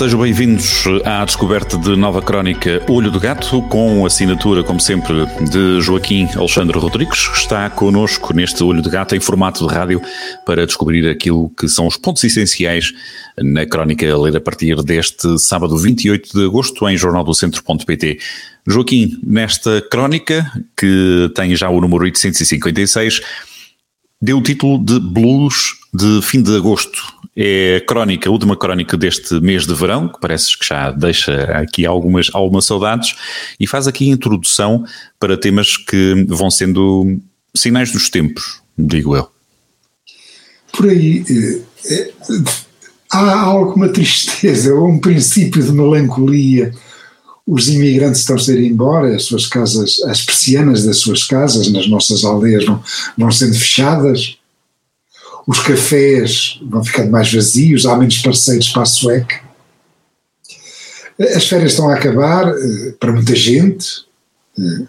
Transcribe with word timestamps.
Sejam 0.00 0.22
bem-vindos 0.22 0.84
à 1.04 1.22
descoberta 1.26 1.76
de 1.76 1.94
nova 1.94 2.22
crónica 2.22 2.82
Olho 2.88 3.10
do 3.10 3.20
Gato, 3.20 3.60
com 3.68 4.06
assinatura, 4.06 4.64
como 4.64 4.80
sempre, 4.80 5.26
de 5.50 5.78
Joaquim 5.82 6.26
Alexandre 6.36 6.78
Rodrigues, 6.78 7.28
que 7.28 7.36
está 7.36 7.68
connosco 7.68 8.32
neste 8.32 8.64
Olho 8.64 8.80
do 8.80 8.88
Gato 8.88 9.14
em 9.14 9.20
formato 9.20 9.68
de 9.68 9.74
rádio 9.74 10.00
para 10.46 10.64
descobrir 10.64 11.06
aquilo 11.06 11.50
que 11.50 11.68
são 11.68 11.86
os 11.86 11.98
pontos 11.98 12.24
essenciais 12.24 12.94
na 13.36 13.66
crónica 13.66 14.10
a 14.10 14.18
ler 14.18 14.34
a 14.38 14.40
partir 14.40 14.82
deste 14.82 15.38
sábado 15.38 15.76
28 15.76 16.32
de 16.32 16.46
agosto 16.46 16.88
em 16.88 16.96
jornaldocentro.pt. 16.96 18.18
Joaquim, 18.66 19.20
nesta 19.22 19.82
crónica, 19.82 20.50
que 20.78 21.30
tem 21.34 21.54
já 21.54 21.68
o 21.68 21.78
número 21.78 22.04
856, 22.04 23.20
deu 24.18 24.38
o 24.38 24.42
título 24.42 24.82
de 24.82 24.98
Blues 24.98 25.78
de 25.92 26.20
fim 26.22 26.40
de 26.40 26.56
agosto 26.56 27.02
é 27.36 27.76
a 27.76 27.80
crónica, 27.80 28.28
a 28.28 28.32
última 28.32 28.56
crónica 28.56 28.96
deste 28.96 29.40
mês 29.40 29.66
de 29.66 29.74
verão, 29.74 30.08
que 30.08 30.20
parece 30.20 30.58
que 30.58 30.66
já 30.66 30.90
deixa 30.90 31.44
aqui 31.56 31.86
algumas, 31.86 32.28
algumas 32.32 32.64
saudades, 32.64 33.16
e 33.58 33.66
faz 33.66 33.86
aqui 33.86 34.08
introdução 34.08 34.84
para 35.18 35.36
temas 35.36 35.76
que 35.76 36.26
vão 36.28 36.50
sendo 36.50 37.18
sinais 37.54 37.92
dos 37.92 38.08
tempos, 38.10 38.60
digo 38.76 39.16
eu. 39.16 39.28
Por 40.72 40.88
aí 40.88 41.24
é, 41.86 42.10
há 43.10 43.40
alguma 43.40 43.88
tristeza, 43.88 44.74
ou 44.74 44.88
um 44.88 45.00
princípio 45.00 45.62
de 45.62 45.72
melancolia. 45.72 46.72
Os 47.46 47.68
imigrantes 47.68 48.20
estão-se 48.20 48.52
a 48.52 48.54
ir 48.54 48.70
embora, 48.70 49.16
as 49.16 49.24
suas 49.24 49.46
casas, 49.46 50.00
as 50.04 50.22
persianas 50.24 50.84
das 50.84 50.98
suas 50.98 51.24
casas 51.24 51.70
nas 51.72 51.88
nossas 51.88 52.24
aldeias 52.24 52.64
vão, 52.64 52.82
vão 53.16 53.30
sendo 53.32 53.54
fechadas 53.54 54.39
os 55.46 55.60
cafés 55.60 56.60
vão 56.62 56.84
ficando 56.84 57.10
mais 57.10 57.32
vazios, 57.32 57.86
há 57.86 57.96
menos 57.96 58.18
parceiros 58.18 58.68
para 58.68 58.82
a 58.82 58.86
sueca. 58.86 59.40
As 61.18 61.46
férias 61.46 61.72
estão 61.72 61.88
a 61.88 61.94
acabar 61.94 62.48
eh, 62.48 62.94
para 62.98 63.12
muita 63.12 63.34
gente. 63.34 64.06
Eh, 64.58 64.86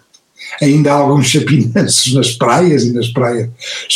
ainda 0.62 0.92
há 0.92 0.96
alguns 0.96 1.26
chapinanços 1.26 2.14
nas 2.14 2.32
praias 2.32 2.84
e 2.84 2.92
nas 2.92 3.08
praias 3.08 3.50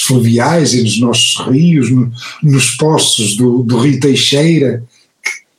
fluviais 0.04 0.74
e 0.74 0.82
nos 0.82 1.00
nossos 1.00 1.46
rios, 1.46 1.90
no, 1.90 2.12
nos 2.42 2.72
poços 2.72 3.36
do, 3.36 3.62
do 3.62 3.78
Rio 3.78 4.00
Teixeira, 4.00 4.82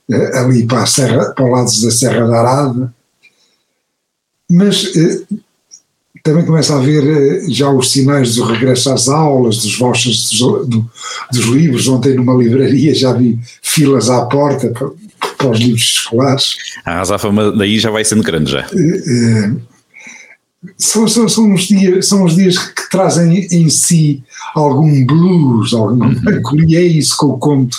eh, 0.10 0.38
ali 0.38 0.68
para, 0.68 0.84
a 0.84 0.88
serra, 0.88 1.32
para 1.32 1.46
o 1.46 1.52
lado 1.52 1.82
da 1.82 1.92
Serra 1.92 2.28
da 2.28 2.40
Arada. 2.40 2.94
Mas 4.50 4.94
também 6.28 6.46
começa 6.46 6.76
a 6.76 6.78
haver 6.78 7.04
eh, 7.08 7.46
já 7.48 7.70
os 7.70 7.90
sinais 7.90 8.36
do 8.36 8.44
regresso 8.44 8.92
às 8.92 9.08
aulas, 9.08 9.60
dos 9.60 9.78
vouchers 9.78 10.30
dos, 10.30 10.40
do, 10.68 10.90
dos 11.32 11.46
livros. 11.46 11.88
Ontem 11.88 12.16
numa 12.16 12.36
livraria 12.36 12.94
já 12.94 13.14
vi 13.14 13.40
filas 13.62 14.10
à 14.10 14.26
porta 14.26 14.70
para, 14.72 14.90
para 15.38 15.50
os 15.50 15.58
livros 15.58 15.82
escolares. 15.82 16.58
A 16.84 17.00
azáfama 17.00 17.52
daí 17.54 17.80
já 17.80 17.90
vai 17.90 18.04
sendo 18.04 18.24
grande 18.24 18.52
já. 18.52 18.68
Eh, 18.74 19.04
eh, 19.08 19.52
são, 20.78 21.08
são, 21.08 21.30
são, 21.30 21.54
os 21.54 21.62
dias, 21.62 22.08
são 22.08 22.26
os 22.26 22.36
dias 22.36 22.58
que 22.58 22.90
trazem 22.90 23.48
em 23.50 23.70
si 23.70 24.22
algum 24.54 25.06
blues, 25.06 25.74
alguma 25.74 26.08
uhum. 26.08 26.22
melancolia, 26.24 26.80
é 26.80 26.84
isso 26.84 27.18
que 27.18 27.24
eu 27.24 27.38
conto 27.38 27.78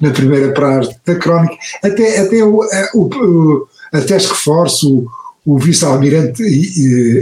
na 0.00 0.10
primeira 0.10 0.54
parte 0.54 0.96
da 1.04 1.16
crónica. 1.16 1.54
Até, 1.84 2.18
até 2.20 2.42
o, 2.42 2.62
o, 2.94 3.00
o 3.02 3.68
a 3.92 4.00
Task 4.00 4.34
Force, 4.36 4.86
o, 5.54 5.58
vice-almirante 5.58 6.42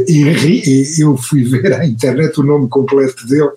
Henri, 0.08 0.84
eu 0.98 1.16
fui 1.16 1.44
ver 1.44 1.72
à 1.72 1.86
internet 1.86 2.38
o 2.38 2.42
nome 2.42 2.68
completo 2.68 3.26
dele, 3.26 3.50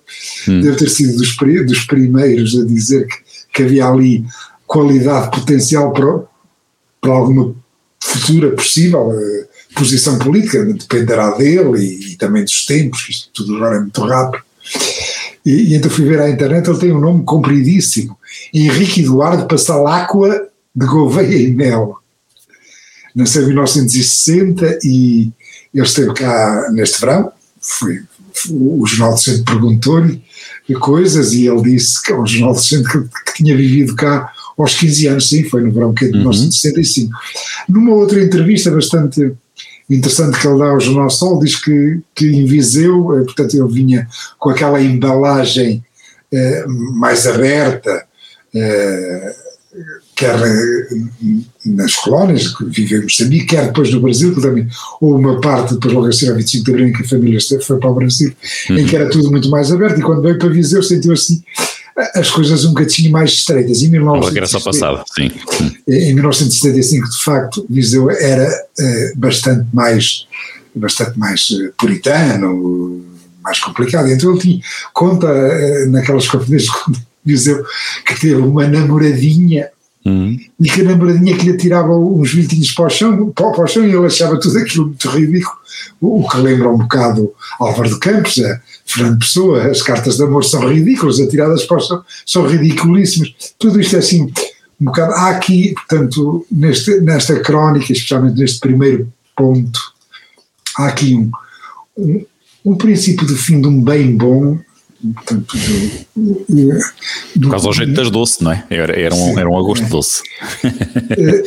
hum. 0.48 0.60
deve 0.60 0.76
ter 0.76 0.88
sido 0.88 1.16
dos, 1.16 1.36
dos 1.66 1.84
primeiros 1.84 2.58
a 2.58 2.64
dizer 2.64 3.06
que, 3.06 3.16
que, 3.52 3.62
havia 3.62 3.86
ali 3.86 4.24
qualidade 4.66 5.30
potencial 5.30 5.92
para, 5.92 6.22
para 7.00 7.12
alguma 7.12 7.54
futura 8.02 8.50
possível 8.50 9.08
uh, 9.08 9.48
posição 9.74 10.18
política, 10.18 10.64
dependerá 10.64 11.30
dele 11.32 11.78
e, 11.78 12.12
e, 12.12 12.16
também 12.16 12.42
dos 12.42 12.64
tempos, 12.66 13.02
que 13.02 13.12
isto 13.12 13.30
tudo 13.32 13.56
agora 13.56 13.76
é 13.76 13.80
muito 13.80 14.00
rápido. 14.02 14.42
E, 15.44 15.50
e, 15.50 15.74
então 15.74 15.90
fui 15.90 16.04
ver 16.04 16.20
à 16.20 16.30
internet, 16.30 16.68
ele 16.68 16.78
tem 16.78 16.92
um 16.92 17.00
nome 17.00 17.24
compridíssimo, 17.24 18.16
Henrique 18.54 19.02
Eduardo 19.02 19.46
Passaláqua 19.46 20.48
de 20.74 20.86
Gouveia 20.86 21.36
e 21.36 21.52
Mel 21.52 22.01
nasceu 23.14 23.42
em 23.42 23.46
1960 23.48 24.78
e 24.84 25.30
ele 25.74 25.86
esteve 25.86 26.12
cá 26.14 26.70
neste 26.72 27.00
verão, 27.00 27.32
foi, 27.60 28.00
o 28.50 28.84
Jornal 28.86 29.14
do 29.14 29.20
Centro 29.20 29.44
perguntou-lhe 29.44 30.22
coisas 30.80 31.32
e 31.32 31.46
ele 31.46 31.62
disse 31.62 32.02
que 32.02 32.12
o 32.12 32.26
Jornal 32.26 32.54
do 32.54 32.60
Centro 32.60 33.08
que, 33.08 33.32
que, 33.32 33.34
tinha 33.36 33.56
vivido 33.56 33.94
cá 33.94 34.32
aos 34.58 34.74
15 34.74 35.06
anos, 35.08 35.28
sim, 35.28 35.44
foi 35.44 35.62
no 35.62 35.72
verão 35.72 35.92
que 35.92 36.04
é 36.04 36.08
de 36.08 36.14
uhum. 36.14 36.20
1965. 36.20 37.12
Numa 37.68 37.92
outra 37.92 38.22
entrevista 38.22 38.70
bastante 38.70 39.32
interessante 39.88 40.38
que 40.38 40.46
ele 40.46 40.58
dá 40.58 40.70
ao 40.70 40.80
Jornal 40.80 41.10
Sol, 41.10 41.38
diz 41.38 41.56
que, 41.56 42.00
que 42.14 42.26
em 42.26 42.46
Viseu, 42.46 43.18
eh, 43.18 43.24
portanto 43.24 43.54
ele 43.54 43.72
vinha 43.72 44.08
com 44.38 44.50
aquela 44.50 44.80
embalagem 44.80 45.84
eh, 46.32 46.64
mais 46.66 47.26
aberta, 47.26 48.06
eh, 48.54 49.36
quer 50.16 50.34
eh, 50.34 50.88
nas 51.64 51.94
colónias 51.96 52.48
que 52.48 52.64
vivem 52.64 52.98
em 52.98 53.02
Moçambique, 53.02 53.46
quer 53.46 53.66
depois 53.66 53.92
no 53.92 54.00
Brasil, 54.00 54.34
que 54.34 54.40
também 54.40 54.68
houve 55.00 55.24
uma 55.24 55.40
parte, 55.40 55.74
depois 55.74 55.94
logo 55.94 56.06
a 56.06 56.12
ser 56.12 56.30
a 56.30 56.34
25 56.34 56.64
de 56.64 56.70
abril, 56.70 56.88
em 56.88 56.92
que 56.92 57.02
a 57.02 57.08
família 57.08 57.38
foi 57.60 57.78
para 57.78 57.90
o 57.90 57.94
Brasil, 57.94 58.32
uhum. 58.70 58.78
em 58.78 58.86
que 58.86 58.96
era 58.96 59.08
tudo 59.08 59.30
muito 59.30 59.48
mais 59.50 59.72
aberto, 59.72 59.98
e 59.98 60.02
quando 60.02 60.22
veio 60.22 60.38
para 60.38 60.48
Viseu 60.48 60.82
sentiu 60.82 61.12
assim 61.12 61.42
as 62.14 62.30
coisas 62.30 62.64
um 62.64 62.70
bocadinho 62.70 63.12
mais 63.12 63.32
estreitas. 63.32 63.82
Em 63.82 63.90
1970, 63.90 64.64
passado, 64.64 65.04
sim. 65.14 65.30
Em 65.86 66.14
1975, 66.14 67.10
de 67.10 67.22
facto, 67.22 67.66
Viseu 67.68 68.10
era 68.10 68.48
uh, 68.48 69.18
bastante 69.18 69.66
mais 69.72 70.26
bastante 70.74 71.18
mais 71.18 71.48
puritano, 71.78 73.04
mais 73.42 73.58
complicado. 73.58 74.08
Então 74.08 74.32
ele 74.32 74.40
tinha, 74.40 74.60
conta 74.94 75.26
uh, 75.26 75.90
naquelas 75.90 76.26
conferências 76.28 76.70
Viseu 77.24 77.64
que 78.06 78.18
teve 78.18 78.36
uma 78.36 78.66
namoradinha 78.66 79.68
Uhum. 80.04 80.36
E 80.58 80.68
que 80.68 80.80
a 80.80 80.84
namoradinha 80.84 81.36
que 81.36 81.46
lhe 81.46 81.56
tirava 81.56 81.96
uns 81.96 82.32
vintinhos 82.32 82.72
para 82.72 82.86
o, 82.86 82.90
chão, 82.90 83.30
para 83.30 83.62
o 83.62 83.66
chão 83.68 83.84
e 83.86 83.94
ele 83.94 84.06
achava 84.06 84.38
tudo 84.38 84.58
aquilo 84.58 84.86
muito 84.86 85.08
ridículo, 85.08 85.56
o, 86.00 86.28
que 86.28 86.36
lembra 86.38 86.70
um 86.70 86.78
bocado 86.78 87.32
Álvaro 87.60 87.88
de 87.88 87.98
Campos, 88.00 88.38
a 88.40 88.60
Fernando 88.84 89.20
Pessoa, 89.20 89.62
as 89.68 89.80
cartas 89.80 90.16
de 90.16 90.24
amor 90.24 90.44
são 90.44 90.68
ridículas, 90.68 91.20
atiradas 91.20 91.64
para 91.64 91.76
o 91.76 91.80
chão 91.80 92.04
são 92.26 92.46
ridiculíssimas, 92.46 93.32
tudo 93.58 93.80
isto 93.80 93.94
é 93.94 94.00
assim, 94.00 94.24
um 94.80 94.86
bocado, 94.86 95.12
há 95.12 95.30
aqui, 95.30 95.72
portanto, 95.74 96.44
neste, 96.50 97.00
nesta 97.00 97.38
crónica, 97.38 97.92
especialmente 97.92 98.40
neste 98.40 98.58
primeiro 98.58 99.12
ponto, 99.36 99.80
há 100.76 100.86
aqui 100.88 101.14
um, 101.14 101.30
um, 101.96 102.24
um 102.64 102.74
princípio 102.74 103.24
do 103.24 103.36
fim 103.36 103.60
de 103.60 103.68
um 103.68 103.80
bem 103.80 104.16
bom 104.16 104.58
Portanto, 105.14 105.56
do, 106.14 106.44
do, 106.48 107.40
Por 107.40 107.50
causa 107.50 107.68
do 107.68 107.72
jeito 107.72 107.92
das 107.92 108.10
doce, 108.10 108.44
não 108.44 108.52
é? 108.52 108.64
Era, 108.70 108.98
era, 108.98 109.14
um, 109.14 109.38
era 109.38 109.48
um 109.48 109.58
agosto 109.58 109.84
doce. 109.86 110.22
É, 111.18 111.42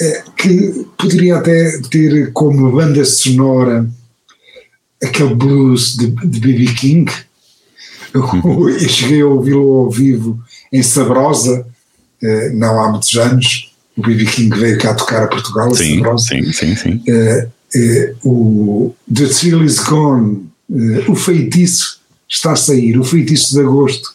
é, 0.00 0.24
que 0.36 0.86
poderia 0.96 1.38
até 1.38 1.80
ter 1.90 2.32
como 2.32 2.70
banda 2.70 3.04
sonora 3.04 3.88
aquele 5.02 5.34
blues 5.34 5.96
de 5.96 6.06
B.B. 6.06 6.74
King. 6.74 7.12
Eu, 8.14 8.22
eu 8.70 8.88
cheguei 8.88 9.22
a 9.22 9.26
ouvi-lo 9.26 9.80
ao 9.80 9.90
vivo 9.90 10.40
em 10.72 10.82
Sabrosa, 10.82 11.66
eh, 12.22 12.50
não 12.50 12.80
há 12.80 12.90
muitos 12.90 13.16
anos. 13.16 13.74
O 13.96 14.02
B.B. 14.02 14.26
King 14.26 14.56
veio 14.56 14.78
cá 14.78 14.94
tocar 14.94 15.24
a 15.24 15.26
Portugal, 15.26 15.74
sim, 15.74 15.96
Sabrosa. 15.96 16.26
Sim, 16.28 16.52
sim, 16.52 16.76
sim. 16.76 17.02
O 18.22 18.94
The 19.12 19.26
Thrill 19.26 19.64
is 19.64 19.80
Gone, 19.80 20.48
o 21.08 21.16
feitiço 21.16 21.97
está 22.28 22.52
a 22.52 22.56
sair, 22.56 22.98
o 22.98 23.04
feitiço 23.04 23.54
de 23.54 23.60
agosto 23.60 24.10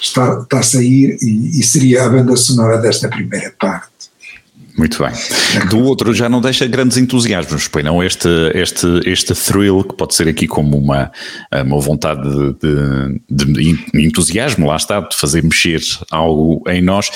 está, 0.00 0.40
está 0.40 0.58
a 0.60 0.62
sair 0.62 1.18
e, 1.20 1.60
e 1.60 1.62
seria 1.62 2.04
a 2.04 2.08
banda 2.08 2.36
sonora 2.36 2.78
desta 2.78 3.08
primeira 3.08 3.52
parte. 3.58 3.94
Muito 4.76 4.98
bem. 4.98 5.12
Do 5.70 5.78
outro 5.78 6.12
já 6.12 6.28
não 6.28 6.40
deixa 6.40 6.66
grandes 6.66 6.96
entusiasmos, 6.96 7.68
pois 7.68 7.84
não? 7.84 8.02
Este, 8.02 8.28
este, 8.54 8.86
este 9.06 9.32
thrill, 9.32 9.84
que 9.84 9.94
pode 9.94 10.16
ser 10.16 10.26
aqui 10.26 10.48
como 10.48 10.76
uma, 10.76 11.12
uma 11.64 11.78
vontade 11.78 12.28
de, 12.54 13.20
de, 13.30 13.44
de 13.52 14.06
entusiasmo, 14.06 14.66
lá 14.66 14.74
está, 14.74 14.98
de 15.00 15.14
fazer 15.14 15.44
mexer 15.44 15.80
algo 16.10 16.60
em 16.68 16.82
nós. 16.82 17.08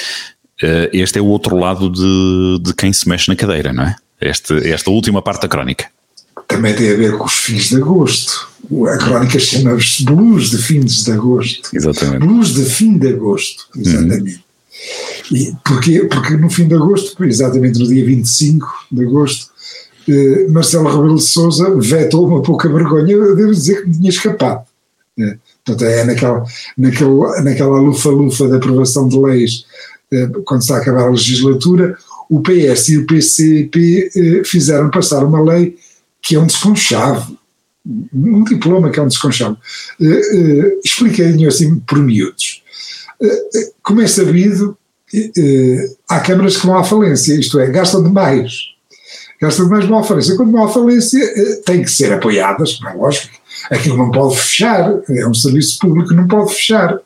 Eh, 0.62 0.90
este 0.92 1.19
é 1.19 1.22
o 1.22 1.26
outro 1.26 1.56
lado 1.56 1.90
de, 1.90 2.62
de 2.62 2.74
quem 2.74 2.92
se 2.92 3.08
mexe 3.08 3.28
na 3.28 3.34
cadeira, 3.34 3.72
não 3.72 3.84
é? 3.84 3.96
Este, 4.20 4.70
esta 4.70 4.90
última 4.90 5.20
parte 5.20 5.42
da 5.42 5.48
crónica 5.48 5.86
também 6.48 6.74
tem 6.74 6.90
a 6.90 6.96
ver 6.96 7.16
com 7.16 7.26
os 7.26 7.34
fins 7.34 7.68
de 7.68 7.76
agosto. 7.76 8.48
A 8.90 8.96
crónica 8.96 9.38
chama-se 9.38 10.04
Blues 10.04 10.50
de 10.50 10.58
Fins 10.58 11.04
de 11.04 11.12
Agosto. 11.12 11.70
Exatamente. 11.72 12.18
Blues 12.18 12.54
de 12.54 12.64
Fim 12.64 12.98
de 12.98 13.08
Agosto, 13.08 13.68
exatamente. 13.76 14.34
Uhum. 14.34 15.36
E 15.36 15.52
porquê? 15.64 16.00
Porque 16.04 16.36
no 16.36 16.48
fim 16.48 16.66
de 16.66 16.74
agosto, 16.74 17.22
exatamente 17.24 17.78
no 17.78 17.86
dia 17.86 18.04
25 18.04 18.66
de 18.92 19.04
agosto, 19.04 19.50
eh, 20.08 20.46
Marcelo 20.48 20.88
Rebelo 20.88 21.16
de 21.16 21.22
Sousa 21.22 21.74
vetou 21.76 22.26
uma 22.26 22.42
pouca 22.42 22.68
vergonha, 22.68 23.12
eu 23.12 23.36
devo 23.36 23.52
dizer 23.52 23.82
que 23.82 23.88
me 23.88 23.96
tinha 23.96 24.10
escapado. 24.10 24.62
Eh, 25.18 25.36
portanto, 25.64 25.84
é 25.84 26.04
naquela, 26.04 26.44
naquela, 26.76 27.42
naquela 27.42 27.80
lufa-lufa 27.80 28.48
da 28.48 28.56
aprovação 28.56 29.08
de 29.08 29.18
leis, 29.18 29.64
eh, 30.12 30.28
quando 30.44 30.62
está 30.62 30.76
a 30.76 30.78
acabar 30.78 31.02
a 31.02 31.10
legislatura, 31.10 31.98
o 32.30 32.40
PS 32.40 32.90
e 32.90 32.98
o 32.98 33.06
PCP 33.06 34.10
eh, 34.14 34.42
fizeram 34.44 34.90
passar 34.90 35.24
uma 35.24 35.42
lei 35.42 35.76
que 36.23 36.35
é 36.35 36.41
um 36.41 36.47
desconchavo, 36.47 37.38
um 38.12 38.44
diploma 38.44 38.91
que 38.91 38.99
é 38.99 39.03
um 39.03 39.09
desconchavo. 39.09 39.56
Eh, 40.00 40.05
eh, 40.05 40.79
expliquei 40.85 41.47
assim 41.47 41.79
por 41.81 41.99
miúdos. 41.99 42.62
Como 43.82 44.00
é 44.00 44.06
sabido, 44.06 44.76
há 46.09 46.20
câmaras 46.20 46.56
que 46.56 46.67
vão 46.67 46.79
à 46.79 46.85
falência, 46.85 47.35
isto 47.35 47.59
é, 47.59 47.67
gastam 47.69 48.03
demais. 48.03 48.53
Gastam 49.41 49.67
demais 49.67 49.87
vão 49.87 49.99
à 49.99 50.05
falência. 50.05 50.37
Quando 50.37 50.53
vão 50.53 50.65
à 50.65 50.69
falência, 50.69 51.20
têm 51.65 51.82
que 51.82 51.91
ser 51.91 52.12
apoiadas, 52.12 52.75
como 52.75 52.91
é 52.91 52.94
lógico. 52.94 53.35
Aquilo 53.70 53.97
não 53.97 54.11
pode 54.11 54.37
fechar, 54.37 54.93
é 55.09 55.26
um 55.26 55.35
serviço 55.35 55.79
público, 55.79 56.15
não 56.15 56.29
pode 56.29 56.55
fechar. 56.55 56.99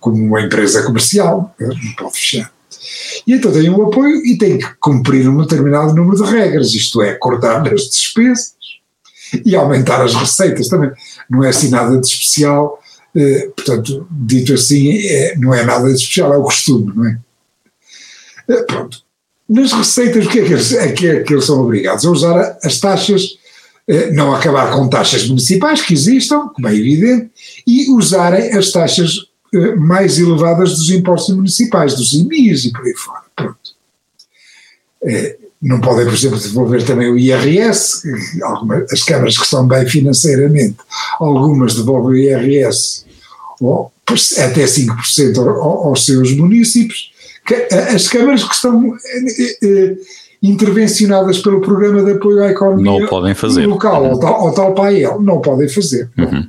Como 0.00 0.16
uma 0.16 0.40
empresa 0.40 0.82
comercial, 0.82 1.54
não 1.60 1.92
pode 1.96 2.14
fechar. 2.14 2.50
E 3.26 3.34
então 3.34 3.52
tem 3.52 3.70
um 3.70 3.86
apoio 3.86 4.24
e 4.24 4.36
tem 4.36 4.58
que 4.58 4.66
cumprir 4.80 5.28
um 5.28 5.42
determinado 5.42 5.94
número 5.94 6.22
de 6.22 6.30
regras, 6.30 6.74
isto 6.74 7.00
é, 7.02 7.14
cortar 7.14 7.66
as 7.72 7.82
despesas 7.82 8.54
e 9.44 9.56
aumentar 9.56 10.02
as 10.02 10.14
receitas 10.14 10.68
também. 10.68 10.90
Não 11.30 11.44
é 11.44 11.48
assim 11.48 11.70
nada 11.70 11.98
de 11.98 12.06
especial, 12.06 12.78
eh, 13.14 13.50
portanto, 13.56 14.06
dito 14.10 14.54
assim, 14.54 14.98
é, 15.06 15.36
não 15.36 15.54
é 15.54 15.64
nada 15.64 15.88
de 15.88 15.94
especial, 15.94 16.32
é 16.32 16.36
o 16.36 16.42
costume, 16.42 16.92
não 16.94 17.06
é? 17.06 17.18
Eh, 18.48 18.62
pronto. 18.64 19.02
Nas 19.48 19.72
receitas, 19.72 20.26
o 20.26 20.28
que 20.28 20.40
é 20.40 20.44
que 20.44 20.52
eles, 20.52 20.72
é 20.72 20.92
que, 20.92 21.06
é 21.06 21.22
que 21.22 21.32
eles 21.32 21.44
são 21.44 21.60
obrigados? 21.60 22.04
A 22.06 22.10
usar 22.10 22.58
as 22.62 22.78
taxas, 22.78 23.36
eh, 23.88 24.10
não 24.12 24.34
acabar 24.34 24.72
com 24.72 24.88
taxas 24.88 25.26
municipais 25.26 25.82
que 25.82 25.92
existam, 25.92 26.48
como 26.48 26.68
é 26.68 26.74
evidente, 26.74 27.30
e 27.66 27.90
usarem 27.90 28.52
as 28.52 28.70
taxas 28.70 29.31
mais 29.78 30.18
elevadas 30.18 30.76
dos 30.76 30.90
impostos 30.90 31.34
municipais, 31.34 31.94
dos 31.94 32.12
IMIs 32.12 32.64
e 32.64 32.72
por 32.72 32.84
aí 32.84 32.94
fora. 32.94 33.22
Pronto. 33.36 33.58
É, 35.04 35.36
não 35.60 35.80
podem, 35.80 36.04
por 36.04 36.14
exemplo, 36.14 36.40
devolver 36.40 36.84
também 36.84 37.08
o 37.08 37.16
IRS, 37.16 38.02
algumas, 38.42 38.92
as 38.92 39.02
câmaras 39.04 39.38
que 39.38 39.44
estão 39.44 39.66
bem 39.66 39.86
financeiramente, 39.86 40.78
algumas 41.20 41.74
devolvem 41.74 42.10
o 42.10 42.16
IRS 42.16 43.04
ou, 43.60 43.92
até 44.38 44.64
5% 44.64 45.38
aos 45.38 46.04
seus 46.04 46.32
municípios, 46.32 47.12
as 47.94 48.08
câmaras 48.08 48.44
que 48.44 48.54
estão 48.54 48.94
eh, 48.94 49.56
eh, 49.62 49.96
intervencionadas 50.42 51.38
pelo 51.38 51.60
programa 51.60 52.02
de 52.02 52.12
apoio 52.12 52.42
à 52.42 52.50
economia 52.50 53.00
não 53.00 53.06
podem 53.06 53.34
fazer. 53.34 53.66
local, 53.66 54.04
uhum. 54.04 54.18
tal, 54.18 54.34
ao 54.34 54.54
tal 54.54 54.74
PAEL, 54.74 55.20
não 55.20 55.40
podem 55.40 55.68
fazer. 55.68 56.10
Uhum. 56.18 56.48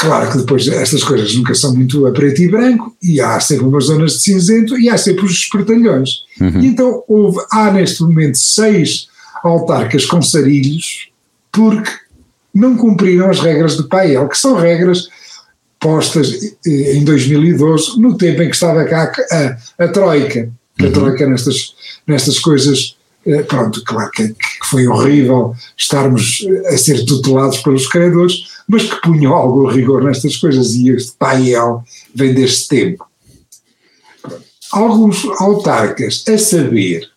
Claro 0.00 0.32
que 0.32 0.38
depois 0.38 0.66
estas 0.66 1.04
coisas 1.04 1.34
nunca 1.34 1.54
são 1.54 1.74
muito 1.74 2.06
a 2.06 2.10
preto 2.10 2.40
e 2.40 2.48
branco, 2.48 2.96
e 3.02 3.20
há 3.20 3.38
sempre 3.38 3.66
umas 3.66 3.84
zonas 3.84 4.12
de 4.12 4.20
cinzento 4.20 4.78
e 4.78 4.88
há 4.88 4.96
sempre 4.96 5.26
os 5.26 5.32
espertalhões. 5.32 6.24
Uhum. 6.40 6.62
Então 6.62 7.04
houve, 7.06 7.38
há 7.52 7.70
neste 7.70 8.02
momento 8.02 8.38
seis 8.38 9.08
autarcas 9.44 10.06
com 10.06 10.22
sarilhos 10.22 11.10
porque 11.52 11.90
não 12.54 12.78
cumpriram 12.78 13.28
as 13.28 13.40
regras 13.40 13.76
do 13.76 13.88
PAEL, 13.88 14.26
que 14.26 14.38
são 14.38 14.56
regras 14.56 15.06
postas 15.78 16.32
eh, 16.66 16.96
em 16.96 17.04
2012, 17.04 18.00
no 18.00 18.16
tempo 18.16 18.40
em 18.40 18.48
que 18.48 18.54
estava 18.54 18.82
cá 18.86 19.12
a, 19.30 19.84
a 19.84 19.88
Troika, 19.88 20.50
uhum. 20.80 20.88
a 20.88 20.90
Troika 20.92 21.26
nestas, 21.26 21.74
nestas 22.06 22.38
coisas, 22.38 22.96
eh, 23.26 23.42
pronto, 23.42 23.82
claro 23.84 24.10
que, 24.12 24.28
que 24.28 24.66
foi 24.66 24.86
horrível 24.86 25.54
estarmos 25.76 26.46
a 26.72 26.76
ser 26.78 27.04
tutelados 27.04 27.58
pelos 27.58 27.86
credores, 27.86 28.49
mas 28.70 28.84
que 28.84 29.00
punham 29.00 29.34
algum 29.34 29.66
rigor 29.66 30.04
nestas 30.04 30.36
coisas, 30.36 30.74
e 30.74 30.90
este 30.90 31.12
paiel 31.18 31.82
vem 32.14 32.32
deste 32.32 32.68
tempo. 32.68 33.04
Alguns 34.70 35.24
autarcas, 35.40 36.22
a 36.28 36.38
saber, 36.38 37.08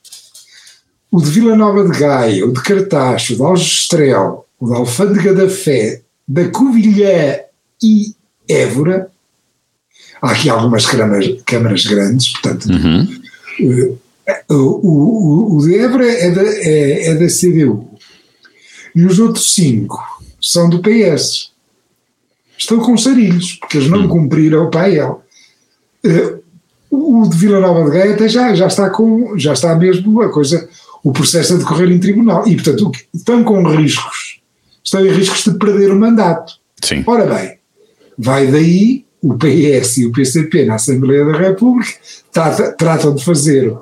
o 1.12 1.22
de 1.22 1.30
Vila 1.30 1.56
Nova 1.56 1.88
de 1.88 2.00
Gaia, 2.00 2.44
o 2.44 2.52
de 2.52 2.60
Cartacho, 2.60 3.34
o 3.34 3.36
de 3.36 3.44
Algestrel, 3.44 4.48
o 4.60 4.68
de 4.68 4.74
Alfândega 4.74 5.36
da 5.36 5.48
Fé, 5.48 6.02
da 6.28 6.50
Covilhã 6.50 7.38
e 7.84 8.16
Évora, 8.50 9.12
há 10.20 10.32
aqui 10.32 10.50
algumas 10.50 10.88
câmaras, 10.88 11.40
câmaras 11.46 11.86
grandes, 11.86 12.30
portanto, 12.30 12.66
uhum. 12.66 13.20
uh, 13.60 14.00
o, 14.50 14.56
o, 14.56 15.58
o 15.58 15.68
de 15.68 15.78
Évora 15.78 16.12
é 16.12 16.32
da, 16.32 16.42
é, 16.42 17.10
é 17.10 17.14
da 17.14 17.28
CDU, 17.28 17.92
e 18.96 19.06
os 19.06 19.20
outros 19.20 19.54
cinco 19.54 20.13
são 20.44 20.70
do 20.70 20.80
PS. 20.80 21.52
Estão 22.58 22.80
com 22.80 22.98
sarilhos, 22.98 23.54
porque 23.54 23.78
eles 23.78 23.90
não 23.90 24.08
cumpriram 24.08 24.66
o 24.66 24.70
PAEL. 24.70 25.24
Uh, 26.06 26.44
o 26.92 27.28
de 27.28 27.38
Vila 27.38 27.60
Nova 27.60 27.90
de 27.90 27.98
Gaia 27.98 28.14
até 28.14 28.28
já, 28.28 28.54
já 28.54 28.68
está 28.68 28.90
com, 28.90 29.38
já 29.38 29.54
está 29.54 29.76
mesmo 29.76 30.22
a 30.22 30.30
coisa, 30.30 30.70
o 31.04 31.12
processo 31.12 31.56
a 31.56 31.58
decorrer 31.58 31.90
em 31.90 32.00
tribunal. 32.00 32.48
E, 32.48 32.56
portanto, 32.56 32.92
estão 33.14 33.44
com 33.44 33.64
riscos, 33.68 34.42
estão 34.84 35.04
em 35.04 35.10
riscos 35.10 35.44
de 35.44 35.58
perder 35.58 35.92
o 35.92 35.96
mandato. 35.96 36.54
Sim. 36.84 37.04
Ora 37.08 37.26
bem, 37.26 37.58
vai 38.18 38.48
daí 38.48 39.06
o 39.22 39.36
PS 39.36 39.98
e 39.98 40.06
o 40.06 40.12
PCP 40.12 40.66
na 40.66 40.76
Assembleia 40.76 41.26
da 41.26 41.38
República 41.38 41.94
trata, 42.32 42.74
tratam 42.74 43.16
de 43.16 43.24
fazer 43.24 43.74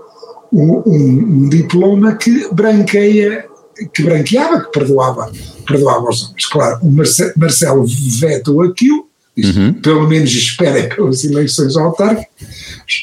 um, 0.53 0.83
um, 0.85 1.43
um 1.43 1.49
diploma 1.49 2.15
que 2.15 2.47
branqueia 2.53 3.45
que 3.93 4.03
branqueava, 4.03 4.61
que 4.61 4.71
perdoava, 4.71 5.31
perdoava 5.65 6.09
os 6.09 6.23
homens. 6.23 6.45
Claro, 6.45 6.79
o 6.81 6.91
Marce, 6.91 7.33
Marcelo 7.35 7.85
vetou 8.19 8.61
aquilo, 8.61 9.07
diz, 9.35 9.55
uhum. 9.55 9.73
pelo 9.73 10.07
menos 10.07 10.31
espera 10.31 10.93
pelas 10.93 11.23
eleições 11.23 11.75
autárquicas, 11.75 12.27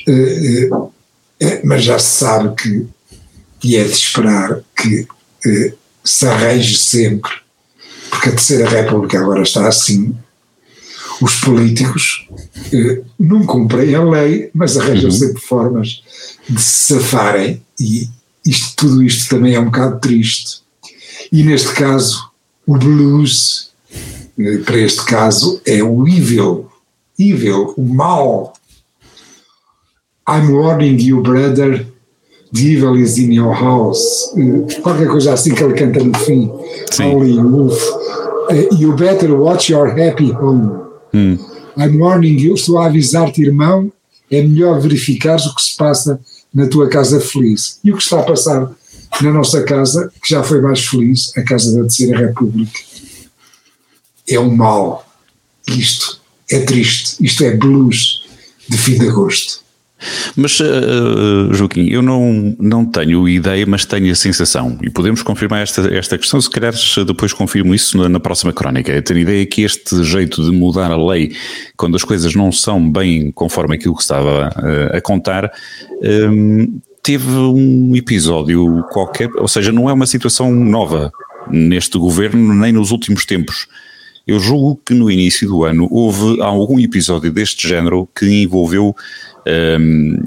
uh, 0.09 0.75
uh, 0.77 0.91
mas 1.65 1.85
já 1.85 1.99
se 1.99 2.19
sabe 2.19 2.55
que, 2.55 2.87
e 3.65 3.77
é 3.77 3.85
de 3.85 3.93
esperar 3.93 4.61
que 4.77 5.01
uh, 5.03 5.79
se 6.05 6.27
arranje 6.27 6.77
sempre, 6.77 7.31
porque 8.11 8.29
a 8.29 8.33
Terceira 8.33 8.69
República 8.69 9.19
agora 9.19 9.43
está 9.43 9.67
assim, 9.67 10.15
os 11.21 11.35
políticos 11.41 12.29
não 13.19 13.45
cumprem 13.45 13.93
a 13.93 14.05
lei, 14.05 14.51
mas 14.55 14.77
arranjam 14.77 15.11
uhum. 15.11 15.17
sempre 15.17 15.43
formas 15.43 16.01
de 16.49 16.63
se 16.63 16.95
safarem 16.95 17.61
e 17.81 18.09
isto, 18.49 18.77
tudo 18.77 19.03
isto 19.03 19.29
também 19.29 19.55
é 19.55 19.61
um 19.61 19.67
bocado 19.67 20.01
triste. 20.01 20.63
E 21.31 21.43
neste 21.43 21.73
caso, 21.75 22.31
o 22.67 22.77
blues, 22.77 23.71
eh, 24.39 24.59
para 24.59 24.79
este 24.79 25.05
caso, 25.05 25.61
é 25.67 25.83
o 25.83 26.09
evil, 26.09 26.71
evil, 27.19 27.75
o 27.77 27.83
mal. 27.83 28.55
I'm 30.27 30.51
warning 30.51 30.99
you, 30.99 31.23
brother, 31.23 31.87
the 32.53 32.61
evil 32.61 32.97
is 32.97 33.19
in 33.19 33.33
your 33.33 33.55
house. 33.55 34.33
Eh, 34.37 34.81
qualquer 34.81 35.09
coisa 35.09 35.35
assim 35.35 35.55
que 35.55 35.63
ele 35.63 35.75
canta 35.75 36.03
no 36.03 36.17
fim. 36.19 36.51
Holy 37.01 37.39
wolf. 37.39 37.79
Eh, 38.51 38.69
you 38.79 38.95
better 38.95 39.33
watch 39.35 39.71
your 39.71 39.89
happy 39.89 40.33
home. 40.33 40.89
Hum. 41.13 41.39
I'm 41.77 41.99
warning 42.01 42.39
you, 42.39 42.55
estou 42.55 42.79
a 42.79 42.87
avisar-te, 42.87 43.43
irmão, 43.43 43.93
é 44.31 44.43
melhor 44.43 44.81
verificares 44.81 45.47
o 45.47 45.55
que 45.55 45.63
se 45.63 45.77
passa 45.77 46.21
na 46.59 46.67
tua 46.67 46.89
casa 46.89 47.21
feliz. 47.21 47.79
E 47.85 47.93
o 47.93 47.97
que 47.97 48.03
está 48.03 48.19
a 48.19 48.25
passar 48.25 48.69
na 49.23 49.33
nossa 49.33 49.63
casa, 49.63 50.13
que 50.21 50.29
já 50.29 50.43
foi 50.43 50.61
mais 50.61 50.85
feliz, 50.85 51.31
a 51.37 51.43
Casa 51.43 51.73
da 51.73 51.83
Terceira 51.83 52.19
República. 52.19 52.81
É 54.29 54.41
um 54.41 54.55
mal. 54.55 55.09
Isto 55.69 56.21
é 56.51 56.59
triste. 56.61 57.25
Isto 57.25 57.45
é 57.45 57.57
blues 57.57 58.25
de 58.69 58.77
fim 58.77 58.99
de 58.99 59.09
agosto. 59.09 59.63
Mas, 60.37 60.59
uh, 60.61 61.53
Joaquim, 61.53 61.89
eu 61.89 62.03
não, 62.03 62.57
não 62.59 62.85
tenho 62.85 63.29
ideia, 63.29 63.67
mas 63.67 63.85
tenho 63.85 64.11
a 64.13 64.15
sensação, 64.15 64.79
e 64.83 64.91
podemos 64.91 65.23
confirmar 65.23 65.63
esta, 65.63 65.83
esta 65.95 66.17
questão, 66.17 66.41
se 66.41 66.51
calhar 66.51 66.73
depois 67.07 67.33
confirmo 67.33 67.75
isso 67.75 67.99
na, 67.99 68.09
na 68.09 68.21
próxima 68.21 68.53
crónica. 68.53 68.93
Eu 68.93 69.03
tenho 69.03 69.21
ideia 69.21 69.45
que 69.47 69.63
este 69.63 70.05
jeito 70.05 70.43
de 70.45 70.51
mudar 70.51 70.91
a 70.91 70.97
lei, 70.97 71.35
quando 71.77 71.97
as 71.97 72.05
coisas 72.05 72.35
não 72.35 72.53
são 72.53 72.91
bem 72.91 73.33
conforme 73.33 73.75
aquilo 73.75 73.95
que 73.95 74.03
estava 74.03 74.49
uh, 74.49 74.97
a 74.97 75.01
contar, 75.01 75.51
um, 76.31 76.81
teve 77.03 77.31
um 77.31 77.97
episódio 77.97 78.85
qualquer, 78.91 79.29
ou 79.37 79.49
seja, 79.49 79.73
não 79.73 79.89
é 79.89 79.93
uma 79.93 80.07
situação 80.07 80.53
nova 80.53 81.11
neste 81.51 81.99
governo, 81.99 82.55
nem 82.55 82.73
nos 82.73 82.91
últimos 82.91 83.25
tempos. 83.25 83.67
Eu 84.27 84.39
julgo 84.39 84.79
que 84.85 84.93
no 84.93 85.11
início 85.11 85.49
do 85.49 85.65
ano 85.65 85.89
houve 85.91 86.43
algum 86.43 86.79
episódio 86.79 87.33
deste 87.33 87.67
género 87.67 88.07
que 88.15 88.43
envolveu 88.43 88.95
um, 89.49 90.23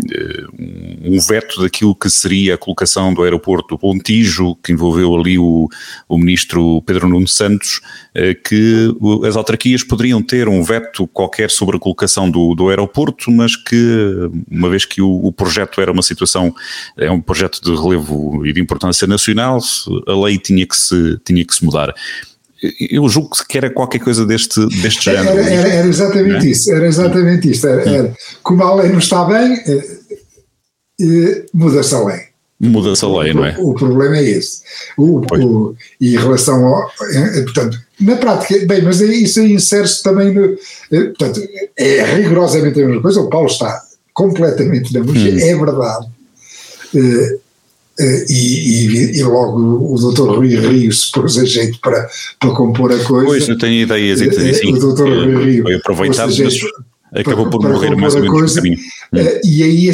um 1.03 1.19
veto 1.19 1.61
daquilo 1.61 1.95
que 1.95 2.09
seria 2.09 2.55
a 2.55 2.57
colocação 2.57 3.13
do 3.13 3.23
aeroporto 3.23 3.69
do 3.69 3.79
Pontijo, 3.79 4.55
que 4.63 4.71
envolveu 4.71 5.15
ali 5.15 5.37
o, 5.37 5.69
o 6.09 6.17
ministro 6.17 6.81
Pedro 6.81 7.07
Nuno 7.07 7.27
Santos, 7.27 7.81
uh, 8.15 8.35
que 8.43 8.89
as 9.27 9.35
autarquias 9.35 9.83
poderiam 9.83 10.21
ter 10.21 10.47
um 10.47 10.63
veto 10.63 11.07
qualquer 11.07 11.49
sobre 11.49 11.77
a 11.77 11.79
colocação 11.79 12.29
do, 12.29 12.55
do 12.55 12.69
aeroporto, 12.69 13.29
mas 13.31 13.55
que, 13.55 14.29
uma 14.49 14.69
vez 14.69 14.85
que 14.85 15.01
o, 15.01 15.25
o 15.25 15.31
projeto 15.31 15.79
era 15.81 15.91
uma 15.91 16.01
situação, 16.01 16.53
é 16.97 17.11
um 17.11 17.21
projeto 17.21 17.61
de 17.61 17.71
relevo 17.75 18.45
e 18.45 18.53
de 18.53 18.59
importância 18.59 19.07
nacional, 19.07 19.59
a 20.07 20.25
lei 20.25 20.37
tinha 20.37 20.65
que 20.65 20.75
se, 20.75 21.19
tinha 21.23 21.45
que 21.45 21.53
se 21.53 21.63
mudar 21.63 21.93
eu 22.79 23.07
julgo 23.09 23.31
que 23.47 23.57
era 23.57 23.69
qualquer 23.69 23.99
coisa 23.99 24.25
deste, 24.25 24.59
deste 24.81 25.05
género. 25.05 25.39
Era, 25.39 25.49
era, 25.49 25.67
era 25.67 25.87
exatamente 25.87 26.45
é? 26.45 26.49
isso, 26.49 26.71
era 26.71 26.87
exatamente 26.87 27.49
isto. 27.49 27.67
Era, 27.67 27.89
era, 27.89 28.15
como 28.43 28.63
a 28.63 28.75
lei 28.75 28.91
não 28.91 28.99
está 28.99 29.23
bem, 29.25 29.53
eh, 29.53 29.97
eh, 31.01 31.45
muda-se 31.53 31.95
a 31.95 32.03
lei. 32.03 32.19
Muda-se 32.59 33.03
a 33.03 33.07
lei, 33.07 33.31
o, 33.31 33.35
não 33.35 33.45
é? 33.45 33.55
O, 33.57 33.73
problema 33.73 34.17
é 34.17 34.23
esse. 34.23 34.61
O, 34.95 35.21
o, 35.21 35.75
e 35.99 36.13
em 36.13 36.17
relação 36.17 36.63
ao. 36.63 36.91
Eh, 37.11 37.41
portanto, 37.41 37.79
na 37.99 38.15
prática, 38.17 38.65
bem, 38.67 38.83
mas 38.83 39.01
isso 39.01 39.39
aí 39.39 39.53
insere-se 39.53 40.03
também 40.03 40.31
no. 40.31 40.55
Portanto, 40.89 41.41
é 41.75 42.03
rigorosamente 42.15 42.79
a 42.79 42.85
mesma 42.85 43.01
coisa. 43.01 43.21
O 43.21 43.29
Paulo 43.29 43.47
está 43.47 43.81
completamente 44.13 44.93
na 44.93 44.99
música, 44.99 45.35
hum. 45.35 45.39
é 45.39 45.55
verdade. 45.55 46.07
Eh, 48.01 48.25
e, 48.29 48.87
e, 48.87 49.19
e, 49.19 49.23
logo 49.23 49.59
o 49.93 50.11
Dr. 50.11 50.35
Rui 50.35 50.55
Rio 50.55 50.91
se 50.91 51.11
pôs 51.11 51.37
a 51.37 51.45
jeito 51.45 51.79
para, 51.79 52.09
para 52.39 52.49
compor 52.51 52.91
a 52.91 52.97
coisa. 53.03 53.27
Pois, 53.27 53.47
eu 53.47 53.57
tenho 53.57 53.83
ideias 53.83 54.19
assim. 54.21 54.73
O 54.73 54.93
Dr. 54.93 55.03
Rui 55.03 55.45
Rio 55.45 55.63
foi 55.63 55.75
aproveitado, 55.75 56.33
mas 56.43 56.59
acabou 57.13 57.49
por 57.49 57.61
para, 57.61 57.69
morrer 57.69 57.95
mais 57.95 58.15
ou 58.15 58.21
menos 58.21 58.39
coisa, 58.39 58.55
caminho. 58.55 58.79
Uh, 59.13 59.39
e 59.45 59.63
aí, 59.63 59.91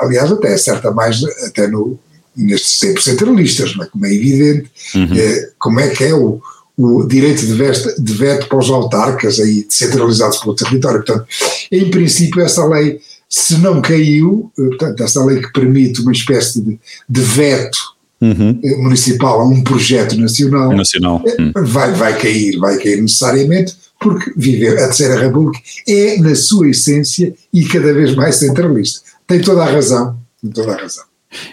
aliás, 0.00 0.32
até 0.32 0.54
acerta 0.54 0.90
mais 0.90 1.22
até 1.46 1.68
no, 1.68 1.96
nestes 2.36 2.80
100% 2.80 3.00
centralistas, 3.00 3.76
não 3.76 3.84
é? 3.84 3.88
como 3.88 4.06
é 4.06 4.12
evidente, 4.12 4.70
uhum. 4.96 5.04
uh, 5.04 5.52
como 5.56 5.78
é 5.78 5.88
que 5.88 6.02
é 6.02 6.14
o, 6.14 6.40
o 6.76 7.06
direito 7.06 7.46
de, 7.46 7.52
veste, 7.52 8.00
de 8.00 8.12
veto 8.12 8.48
para 8.48 8.58
os 8.58 8.70
autarcas 8.70 9.38
aí 9.38 9.64
descentralizados 9.64 10.38
pelo 10.38 10.56
território. 10.56 11.04
Portanto, 11.04 11.26
em 11.70 11.90
princípio, 11.90 12.42
essa 12.42 12.66
lei 12.66 13.00
se 13.30 13.56
não 13.58 13.80
caiu, 13.80 14.50
eh, 14.58 14.62
portanto, 14.62 15.04
essa 15.04 15.24
lei 15.24 15.40
que 15.40 15.52
permite 15.52 16.02
uma 16.02 16.10
espécie 16.10 16.60
de, 16.60 16.78
de 17.08 17.20
veto 17.20 17.78
uhum. 18.20 18.58
Eh, 18.62 18.76
municipal 18.76 19.40
a 19.40 19.44
um 19.44 19.62
projeto 19.62 20.16
nacional, 20.16 20.72
nacional. 20.76 21.22
Uhum. 21.38 21.52
Vai, 21.64 21.92
vai 21.92 22.18
cair, 22.18 22.58
vai 22.58 22.76
cair 22.78 23.00
necessariamente, 23.00 23.76
porque 24.00 24.32
viver 24.36 24.78
a 24.78 24.86
Terceira 24.86 25.16
República 25.16 25.60
é, 25.86 26.18
na 26.18 26.34
sua 26.34 26.70
essência, 26.70 27.32
e 27.52 27.64
cada 27.66 27.94
vez 27.94 28.16
mais 28.16 28.36
centralista. 28.36 29.00
Tem 29.28 29.40
toda 29.40 29.62
a 29.62 29.70
razão, 29.70 30.18
tem 30.42 30.50
toda 30.50 30.72
a 30.72 30.80
razão. 30.80 31.04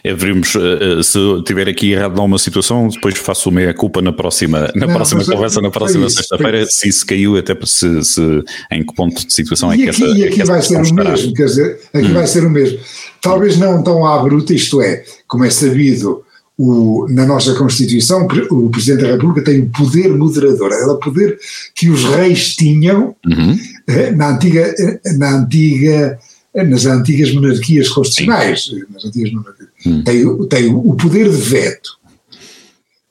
É, 0.03 0.13
veremos 0.13 0.53
uh, 0.55 1.03
se 1.03 1.19
tiver 1.45 1.67
aqui 1.67 1.91
errado 1.91 2.15
numa 2.15 2.39
situação, 2.39 2.87
depois 2.87 3.17
faço 3.17 3.51
meia 3.51 3.73
culpa 3.73 4.01
na 4.01 4.11
próxima, 4.11 4.71
na 4.75 4.87
não, 4.87 4.93
próxima 4.93 5.23
conversa, 5.23 5.61
na 5.61 5.69
próxima 5.69 6.09
sexta-feira, 6.09 6.65
se 6.65 6.89
isso 6.89 7.05
caiu, 7.05 7.37
até 7.37 7.55
se, 7.63 8.03
se, 8.03 8.43
em 8.71 8.83
que 8.83 8.93
ponto 8.95 9.25
de 9.25 9.31
situação 9.31 9.71
é 9.71 9.77
que 9.77 9.89
aqui, 9.89 10.03
essa. 10.03 10.17
E 10.17 10.23
aqui 10.23 10.43
vai 10.43 10.61
ser 10.61 10.79
o 10.79 10.81
estará. 10.81 11.11
mesmo, 11.11 11.33
quer 11.33 11.45
dizer, 11.45 11.79
aqui 11.93 12.07
hum. 12.07 12.13
vai 12.13 12.27
ser 12.27 12.45
o 12.45 12.49
mesmo. 12.49 12.79
Talvez 13.21 13.57
não 13.57 13.83
tão 13.83 14.05
à 14.05 14.17
bruta, 14.17 14.53
isto 14.53 14.81
é, 14.81 15.03
como 15.27 15.43
é 15.45 15.49
sabido, 15.49 16.23
o, 16.57 17.05
na 17.09 17.25
nossa 17.25 17.53
Constituição, 17.53 18.27
o 18.49 18.69
Presidente 18.69 19.03
da 19.03 19.11
República 19.11 19.43
tem 19.43 19.61
o 19.61 19.69
poder 19.69 20.09
moderador, 20.09 20.71
é 20.71 20.85
o 20.85 20.97
poder 20.97 21.37
que 21.75 21.87
os 21.89 22.03
reis 22.03 22.55
tinham 22.55 23.15
uhum. 23.25 23.57
Eh, 23.87 24.11
na 24.11 24.31
antiga, 24.31 24.73
na 25.17 25.37
antiga 25.37 26.19
nas 26.63 26.85
antigas 26.85 27.31
monarquias 27.31 27.89
constitucionais, 27.89 28.65
Sim. 28.65 28.83
nas 28.91 29.05
antigas 29.05 29.31
monarquias, 29.31 29.69
hum. 29.85 30.03
tem, 30.03 30.47
tem 30.47 30.73
o 30.73 30.95
poder 30.95 31.29
de 31.29 31.37
veto. 31.37 31.97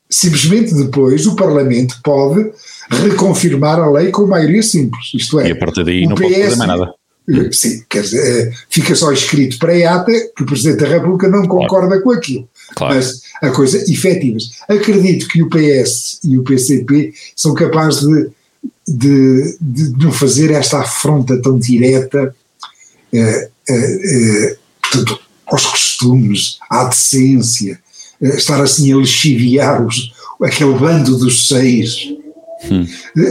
Simplesmente 0.08 0.74
depois 0.74 1.26
o 1.26 1.36
Parlamento 1.36 2.00
pode 2.02 2.50
reconfirmar 2.90 3.80
a 3.80 3.90
lei 3.90 4.10
com 4.10 4.26
maioria 4.26 4.62
simples, 4.62 5.12
isto 5.14 5.40
é, 5.40 5.48
e 5.48 5.52
a 5.52 5.56
partir 5.56 5.84
daí 5.84 6.06
não 6.06 6.14
PS, 6.14 6.22
pode 6.22 6.34
fazer 6.34 6.56
mais 6.56 6.68
nada. 6.68 6.94
Eh, 7.28 7.48
sim, 7.52 7.82
quer 7.88 8.02
dizer, 8.02 8.48
eh, 8.48 8.52
fica 8.70 8.94
só 8.94 9.12
escrito 9.12 9.58
para 9.58 9.72
a 9.72 9.96
ata 9.96 10.12
que 10.36 10.42
o 10.42 10.46
Presidente 10.46 10.80
da 10.80 10.88
República 10.88 11.28
não 11.28 11.46
concorda 11.46 11.88
claro. 11.88 12.02
com 12.02 12.10
aquilo. 12.12 12.48
Claro. 12.76 12.94
Mas 12.94 13.22
a 13.42 13.50
coisa, 13.50 13.78
efetivas. 13.90 14.50
Acredito 14.68 15.26
que 15.28 15.42
o 15.42 15.48
PS 15.48 16.20
e 16.24 16.38
o 16.38 16.44
PCP 16.44 17.12
são 17.34 17.52
capazes 17.54 18.06
de, 18.06 18.30
de, 18.86 19.58
de 19.60 20.04
não 20.04 20.12
fazer 20.12 20.52
esta 20.52 20.80
afronta 20.80 21.40
tão 21.40 21.58
direta 21.58 22.34
é, 23.12 23.48
é, 23.68 23.74
é, 23.74 24.56
portanto, 24.82 25.20
aos 25.46 25.66
costumes, 25.66 26.58
à 26.70 26.84
decência, 26.84 27.78
estar 28.20 28.60
assim 28.60 28.92
a 28.92 28.96
lixiviar 28.96 29.84
os, 29.84 30.12
aquele 30.42 30.74
bando 30.74 31.16
dos 31.18 31.48
seis. 31.48 32.14
Hum. 32.70 32.86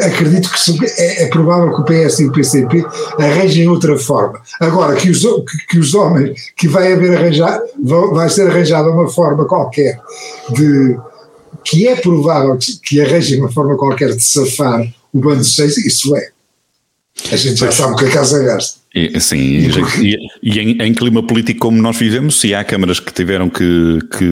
Acredito 0.06 0.50
que 0.50 0.86
é, 1.02 1.24
é, 1.24 1.28
provável 1.28 1.74
que 1.74 1.82
o 1.82 1.84
PS 1.84 2.20
e 2.20 2.26
o 2.26 2.32
PCP 2.32 2.86
arranjem 3.20 3.68
outra 3.68 3.98
forma. 3.98 4.40
Agora, 4.60 4.96
que 4.96 5.10
os, 5.10 5.22
que, 5.22 5.68
que 5.70 5.80
os 5.80 5.94
homens, 5.96 6.52
que 6.56 6.68
vai 6.68 6.94
haver 6.94 7.18
arranjar, 7.18 7.60
vai 8.12 8.30
ser 8.30 8.48
arranjada 8.48 8.90
uma 8.90 9.10
forma 9.10 9.46
qualquer 9.46 10.00
de 10.54 10.98
que 11.64 11.88
é 11.88 11.96
provável 11.96 12.56
que, 12.58 12.78
que 12.78 13.02
arranjem 13.02 13.40
uma 13.40 13.52
forma 13.52 13.76
qualquer 13.76 14.16
de 14.16 14.24
safar 14.24 14.86
o 15.12 15.20
bando 15.20 15.38
dos 15.38 15.56
seis, 15.56 15.78
isso 15.78 16.16
é. 16.16 16.35
A 17.32 17.36
gente 17.36 17.56
já 17.56 17.72
sabe 17.72 17.94
o 17.94 17.96
que 17.96 18.06
a 18.06 18.12
casa 18.12 18.44
gasta. 18.44 18.86
E, 18.94 19.20
sim, 19.20 19.38
e, 19.38 19.70
e, 20.02 20.18
e 20.42 20.60
em, 20.60 20.82
em, 20.82 20.94
clima 20.94 21.26
político 21.26 21.60
como 21.60 21.82
nós 21.82 21.98
vivemos, 21.98 22.40
se 22.40 22.54
há 22.54 22.64
câmaras 22.64 23.00
que 23.00 23.12
tiveram 23.12 23.50
que, 23.50 24.00
que 24.18 24.26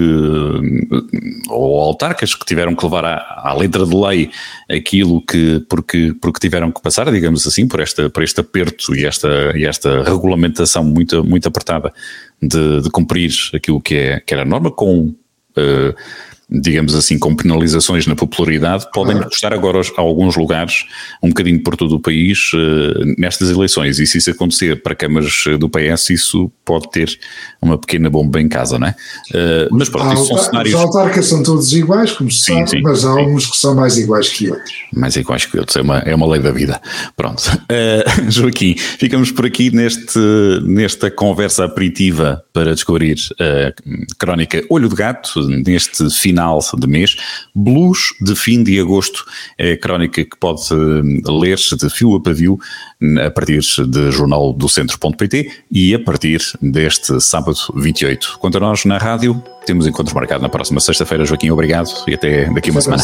ou 1.49 1.81
autarcas 1.81 2.33
que 2.33 2.45
tiveram 2.45 2.73
que 2.73 2.85
levar 2.85 3.03
à, 3.03 3.41
à, 3.43 3.53
letra 3.53 3.85
de 3.85 3.93
lei 3.93 4.29
aquilo 4.69 5.21
que, 5.25 5.59
porque, 5.67 6.15
porque 6.21 6.39
tiveram 6.39 6.71
que 6.71 6.81
passar, 6.81 7.11
digamos 7.11 7.45
assim, 7.45 7.67
por, 7.67 7.81
esta, 7.81 8.09
por 8.09 8.23
este 8.23 8.39
aperto 8.39 8.95
e 8.95 9.05
esta, 9.05 9.51
e 9.57 9.65
esta 9.65 10.03
regulamentação 10.03 10.83
muito, 10.83 11.25
muito 11.25 11.47
apertada 11.47 11.91
de, 12.41 12.81
de 12.81 12.89
cumprir 12.89 13.33
aquilo 13.53 13.81
que, 13.81 13.95
é, 13.95 14.19
que 14.21 14.33
era 14.33 14.43
a 14.43 14.45
norma 14.45 14.71
com 14.71 15.07
uh, 15.57 15.95
digamos 16.53 16.93
assim, 16.93 17.17
com 17.17 17.35
penalizações 17.35 18.05
na 18.05 18.15
popularidade, 18.15 18.85
podem 18.93 19.19
custar 19.23 19.53
agora 19.53 19.81
a 19.81 20.01
alguns 20.01 20.35
lugares, 20.35 20.85
um 21.21 21.29
bocadinho 21.29 21.61
por 21.63 21.75
todo 21.75 21.95
o 21.95 21.99
país, 21.99 22.51
uh, 22.53 23.15
nestas 23.17 23.49
eleições. 23.49 23.97
E 23.99 24.05
se 24.05 24.19
isso 24.19 24.29
acontecer 24.29 24.83
para 24.83 24.93
câmaras 24.93 25.43
do 25.59 25.67
PS, 25.67 26.11
isso 26.11 26.51
pode 26.63 26.89
ter 26.91 27.17
uma 27.61 27.77
pequena 27.77 28.09
bomba 28.09 28.39
em 28.39 28.47
casa, 28.47 28.77
não 28.77 28.87
é? 28.87 28.95
Uh, 29.31 29.75
mas 29.75 29.89
pronto, 29.89 30.13
isso 30.13 30.27
são 30.27 30.37
cenários. 30.37 30.75
Os 30.75 30.81
autarcas 30.81 31.25
são 31.25 31.41
todos 31.41 31.73
iguais, 31.73 32.11
como 32.11 32.29
se 32.29 32.45
sim, 32.45 32.53
sabe, 32.53 32.69
sim, 32.69 32.81
mas 32.81 33.03
há 33.03 33.15
sim. 33.15 33.25
uns 33.25 33.47
que 33.47 33.57
são 33.57 33.73
mais 33.73 33.97
iguais 33.97 34.29
que 34.29 34.51
outros. 34.51 34.73
Mais 34.93 35.15
iguais 35.15 35.45
que 35.45 35.57
outros, 35.57 35.75
é 35.75 35.81
uma, 35.81 35.99
é 35.99 36.13
uma 36.13 36.27
lei 36.27 36.41
da 36.41 36.51
vida. 36.51 36.79
Pronto. 37.15 37.41
Uh, 37.41 38.29
Joaquim, 38.29 38.75
ficamos 38.77 39.31
por 39.31 39.45
aqui 39.45 39.73
neste, 39.75 40.19
nesta 40.63 41.09
conversa 41.09 41.65
aperitiva 41.65 42.43
para 42.53 42.75
descobrir 42.75 43.17
a 43.39 43.73
crónica 44.19 44.63
Olho 44.69 44.87
de 44.87 44.95
Gato, 44.95 45.41
neste 45.65 46.09
final 46.11 46.42
final 46.43 46.59
de 46.77 46.87
mês. 46.87 47.15
Blues 47.55 48.13
de 48.21 48.35
fim 48.35 48.63
de 48.63 48.79
agosto 48.79 49.25
é 49.57 49.73
a 49.73 49.77
crónica 49.77 50.23
que 50.23 50.37
pode 50.37 50.61
eh, 50.71 51.31
ler-se 51.31 51.75
de 51.77 51.89
fio 51.89 52.15
a 52.15 52.21
pavio 52.21 52.59
a 53.25 53.31
partir 53.31 53.61
de 53.87 54.11
jornal 54.11 54.53
do 54.53 54.67
centro.pt 54.67 55.51
e 55.71 55.93
a 55.93 55.99
partir 55.99 56.41
deste 56.61 57.19
sábado 57.21 57.57
28. 57.75 58.37
Quanto 58.39 58.57
a 58.57 58.59
nós 58.59 58.85
na 58.85 58.97
rádio, 58.97 59.41
temos 59.65 59.87
encontro 59.87 60.15
marcado 60.15 60.41
na 60.41 60.49
próxima 60.49 60.79
sexta-feira. 60.79 61.25
Joaquim, 61.25 61.49
obrigado 61.49 61.89
e 62.07 62.13
até 62.13 62.51
daqui 62.53 62.71
uma 62.71 62.81
semana. 62.81 63.03